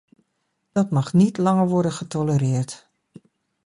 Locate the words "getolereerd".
1.91-2.89